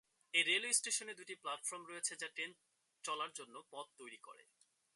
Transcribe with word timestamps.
এই 0.33 0.43
রেলওয়ে 0.43 0.77
স্টেশনে 0.79 1.13
দুটি 1.13 1.35
প্ল্যাটফর্ম 1.35 1.83
রয়েছে 1.85 2.13
যা 2.15 2.27
ট্রেন 2.35 2.51
চলার 3.03 3.31
জন্য 3.33 3.55
পথ 3.71 3.87
তৈরি 3.97 4.19
করে। 4.27 4.43